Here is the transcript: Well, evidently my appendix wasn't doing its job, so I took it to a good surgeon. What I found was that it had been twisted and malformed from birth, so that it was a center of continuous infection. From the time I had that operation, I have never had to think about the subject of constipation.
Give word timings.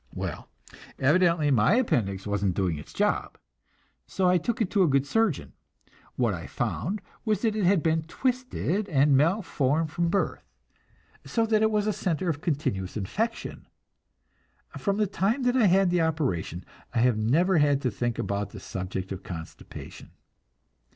Well, 0.15 0.49
evidently 0.97 1.51
my 1.51 1.75
appendix 1.75 2.25
wasn't 2.25 2.55
doing 2.55 2.79
its 2.79 2.91
job, 2.91 3.37
so 4.07 4.27
I 4.27 4.39
took 4.39 4.59
it 4.59 4.71
to 4.71 4.81
a 4.81 4.87
good 4.87 5.05
surgeon. 5.05 5.53
What 6.15 6.33
I 6.33 6.47
found 6.47 7.03
was 7.23 7.43
that 7.43 7.55
it 7.55 7.65
had 7.65 7.83
been 7.83 8.01
twisted 8.07 8.89
and 8.89 9.15
malformed 9.15 9.91
from 9.91 10.09
birth, 10.09 10.43
so 11.23 11.45
that 11.45 11.61
it 11.61 11.69
was 11.69 11.85
a 11.85 11.93
center 11.93 12.29
of 12.29 12.41
continuous 12.41 12.97
infection. 12.97 13.67
From 14.75 14.97
the 14.97 15.05
time 15.05 15.45
I 15.55 15.67
had 15.67 15.91
that 15.91 15.99
operation, 16.01 16.65
I 16.95 16.99
have 17.01 17.19
never 17.19 17.59
had 17.59 17.79
to 17.83 17.91
think 17.91 18.17
about 18.17 18.49
the 18.49 18.59
subject 18.59 19.11
of 19.11 19.21
constipation. 19.21 20.09